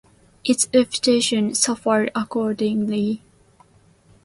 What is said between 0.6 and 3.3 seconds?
reputation suffered accordingly.